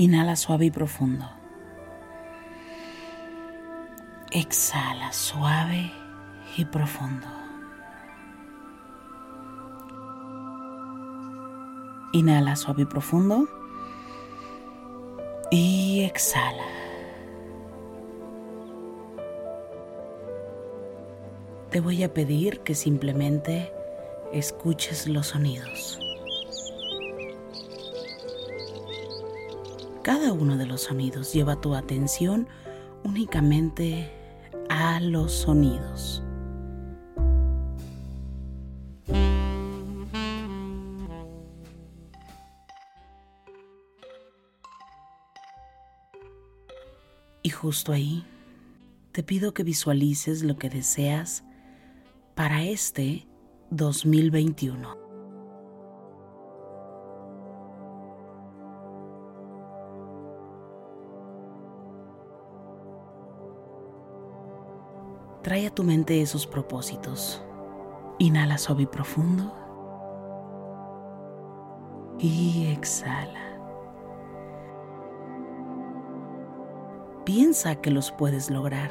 Inhala 0.00 0.34
suave 0.34 0.64
y 0.64 0.70
profundo. 0.70 1.28
Exhala 4.30 5.12
suave 5.12 5.92
y 6.56 6.64
profundo. 6.64 7.26
Inhala 12.14 12.56
suave 12.56 12.84
y 12.84 12.86
profundo. 12.86 13.46
Y 15.50 16.04
exhala. 16.04 16.64
Te 21.68 21.80
voy 21.80 22.02
a 22.04 22.14
pedir 22.14 22.60
que 22.60 22.74
simplemente 22.74 23.70
escuches 24.32 25.06
los 25.08 25.26
sonidos. 25.26 26.00
Cada 30.02 30.32
uno 30.32 30.56
de 30.56 30.66
los 30.66 30.82
sonidos 30.82 31.32
lleva 31.34 31.60
tu 31.60 31.74
atención 31.74 32.48
únicamente 33.04 34.10
a 34.70 34.98
los 35.00 35.32
sonidos. 35.32 36.22
Y 47.42 47.50
justo 47.50 47.92
ahí, 47.92 48.24
te 49.12 49.22
pido 49.22 49.52
que 49.52 49.64
visualices 49.64 50.42
lo 50.42 50.56
que 50.56 50.70
deseas 50.70 51.44
para 52.34 52.64
este 52.64 53.26
2021. 53.70 54.99
Tu 65.70 65.84
mente 65.84 66.20
esos 66.20 66.46
propósitos. 66.46 67.42
Inhala 68.18 68.58
suave 68.58 68.82
y 68.82 68.86
profundo. 68.86 69.52
Y 72.18 72.66
exhala. 72.72 73.40
Piensa 77.24 77.76
que 77.76 77.90
los 77.90 78.12
puedes 78.12 78.50
lograr. 78.50 78.90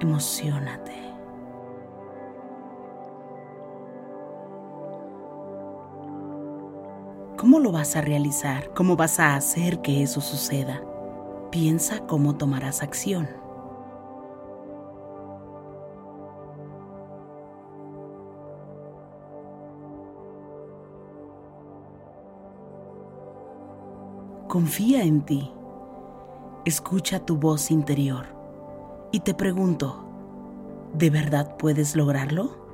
Emocionate. 0.00 1.08
¿Cómo 7.36 7.60
lo 7.60 7.72
vas 7.72 7.94
a 7.94 8.00
realizar? 8.00 8.70
¿Cómo 8.74 8.96
vas 8.96 9.20
a 9.20 9.36
hacer 9.36 9.80
que 9.80 10.02
eso 10.02 10.20
suceda? 10.20 10.82
Piensa 11.50 12.06
cómo 12.06 12.36
tomarás 12.36 12.82
acción. 12.82 13.26
Confía 24.46 25.04
en 25.04 25.22
ti. 25.22 25.50
Escucha 26.66 27.24
tu 27.24 27.36
voz 27.38 27.70
interior 27.70 28.26
y 29.10 29.20
te 29.20 29.32
pregunto, 29.32 30.04
¿de 30.92 31.08
verdad 31.08 31.56
puedes 31.56 31.96
lograrlo? 31.96 32.67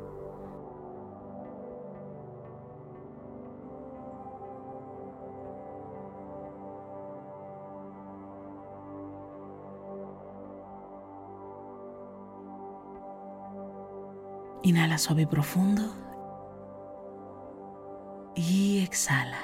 Inhala 14.64 14.96
suave 14.96 15.22
y 15.22 15.26
profundo. 15.26 15.82
Y 18.34 18.82
exhala. 18.82 19.36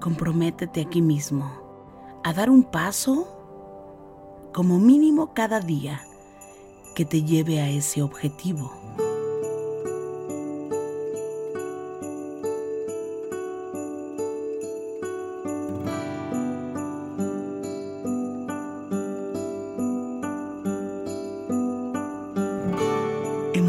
Comprométete 0.00 0.82
aquí 0.82 1.02
mismo 1.02 1.50
a 2.22 2.32
dar 2.32 2.48
un 2.48 2.62
paso 2.62 3.26
como 4.54 4.78
mínimo 4.78 5.34
cada 5.34 5.58
día 5.58 6.00
que 6.94 7.04
te 7.04 7.24
lleve 7.24 7.60
a 7.60 7.68
ese 7.68 8.02
objetivo. 8.02 8.70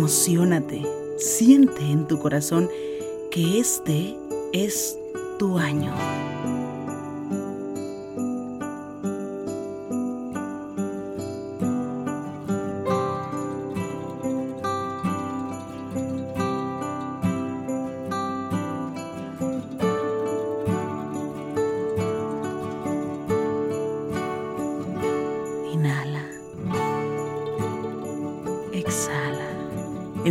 Emocionate, 0.07 0.83
siente 1.17 1.81
en 1.81 2.07
tu 2.07 2.17
corazón 2.17 2.69
que 3.29 3.59
este 3.59 4.15
es 4.53 4.97
tu 5.37 5.57
año. 5.57 5.93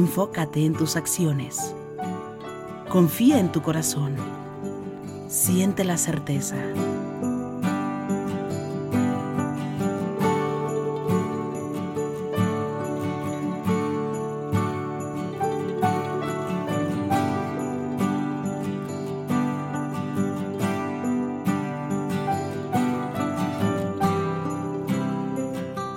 Enfócate 0.06 0.64
en 0.64 0.72
tus 0.72 0.94
acciones. 0.94 1.74
Confía 2.88 3.40
en 3.40 3.50
tu 3.50 3.60
corazón. 3.60 4.14
Siente 5.26 5.82
la 5.82 5.98
certeza. 5.98 6.54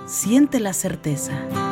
Siente 0.07 0.59
la 0.59 0.73
certeza. 0.73 1.68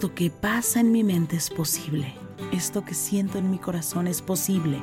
Esto 0.00 0.14
que 0.14 0.30
pasa 0.30 0.80
en 0.80 0.92
mi 0.92 1.04
mente 1.04 1.36
es 1.36 1.50
posible. 1.50 2.14
Esto 2.52 2.86
que 2.86 2.94
siento 2.94 3.36
en 3.36 3.50
mi 3.50 3.58
corazón 3.58 4.06
es 4.06 4.22
posible. 4.22 4.78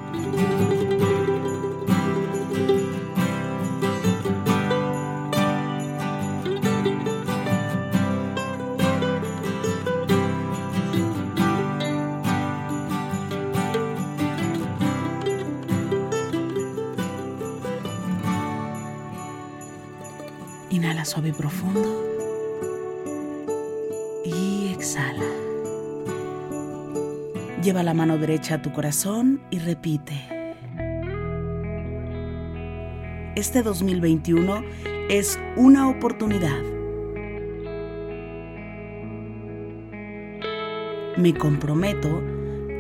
Inhala 20.69 21.05
suave 21.05 21.29
y 21.29 21.31
profundo. 21.31 22.16
Exhala. 24.87 25.25
Lleva 27.61 27.83
la 27.83 27.93
mano 27.93 28.17
derecha 28.17 28.55
a 28.55 28.61
tu 28.61 28.71
corazón 28.71 29.41
y 29.49 29.59
repite. 29.59 30.13
Este 33.35 33.63
2021 33.63 34.63
es 35.09 35.37
una 35.57 35.89
oportunidad. 35.89 36.61
Me 41.17 41.33
comprometo 41.37 42.23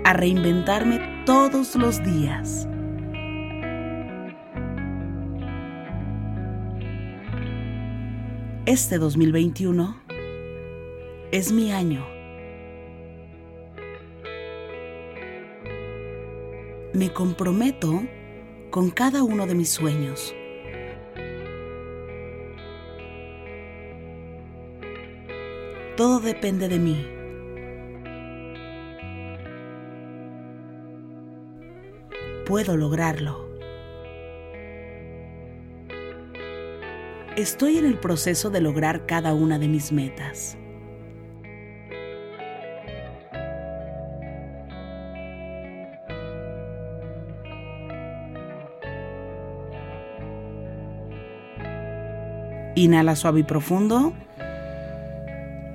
a 0.05 0.13
reinventarme 0.13 1.23
todos 1.25 1.75
los 1.75 2.01
días. 2.05 2.69
Este 8.65 8.97
2021 8.97 10.06
es 11.31 11.51
mi 11.51 11.71
año. 11.71 12.05
Me 16.93 17.11
comprometo 17.13 18.01
con 18.71 18.89
cada 18.91 19.23
uno 19.23 19.45
de 19.45 19.55
mis 19.55 19.69
sueños. 19.69 20.33
Todo 25.97 26.19
depende 26.19 26.69
de 26.69 26.79
mí. 26.79 27.07
Puedo 32.45 32.77
lograrlo. 32.77 33.47
Estoy 37.35 37.77
en 37.77 37.85
el 37.85 37.99
proceso 37.99 38.49
de 38.49 38.61
lograr 38.61 39.05
cada 39.05 39.33
una 39.33 39.59
de 39.59 39.67
mis 39.67 39.91
metas. 39.91 40.57
Inhala 52.77 53.15
suave 53.15 53.39
y 53.39 53.43
profundo. 53.43 54.13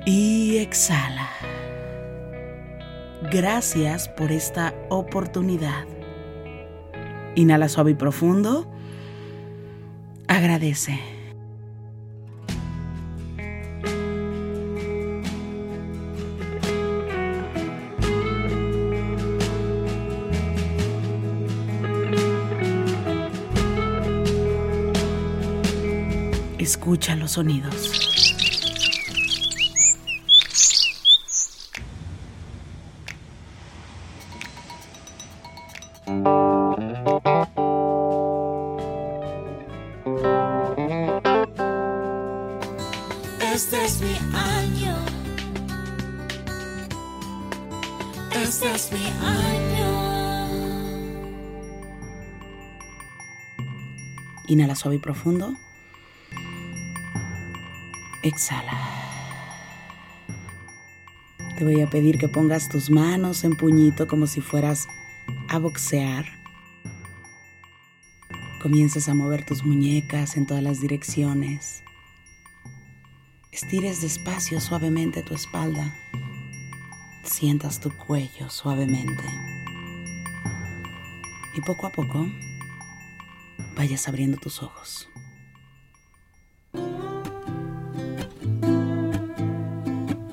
Y 0.06 0.58
exhala. 0.58 1.28
Gracias 3.28 4.08
por 4.08 4.31
esta 4.31 4.72
oportunidad. 4.88 5.84
Inhala 7.34 7.69
suave 7.69 7.90
y 7.90 7.94
profundo. 7.94 8.70
Agradece. 10.28 11.00
Escucha 26.82 27.14
los 27.14 27.31
sonidos. 27.31 27.73
Este 43.55 43.85
es 43.85 44.00
mi 44.00 44.17
año. 44.35 44.96
Este 48.42 48.75
es 48.75 48.90
mi 48.90 49.07
año. 49.25 50.49
Inhala 54.49 54.75
suave 54.75 54.97
y 54.97 54.99
profundo. 54.99 55.54
Exhala. 58.23 58.79
Te 61.59 61.64
voy 61.64 61.81
a 61.81 61.91
pedir 61.91 62.19
que 62.19 62.29
pongas 62.29 62.69
tus 62.69 62.88
manos 62.88 63.43
en 63.43 63.57
puñito 63.57 64.07
como 64.07 64.26
si 64.29 64.41
fueras 64.41 64.87
a 65.49 65.59
boxear. 65.59 66.25
Comiences 68.62 69.09
a 69.09 69.14
mover 69.14 69.45
tus 69.45 69.64
muñecas 69.64 70.37
en 70.37 70.47
todas 70.47 70.62
las 70.62 70.81
direcciones. 70.81 71.83
Estires 73.50 74.00
despacio 74.00 74.61
suavemente 74.61 75.23
tu 75.23 75.35
espalda. 75.35 75.93
Sientas 77.25 77.81
tu 77.81 77.91
cuello 77.91 78.49
suavemente. 78.49 79.25
Y 81.55 81.61
poco 81.61 81.87
a 81.87 81.91
poco 81.91 82.29
vayas 83.76 84.07
abriendo 84.07 84.38
tus 84.38 84.62
ojos. 84.62 85.12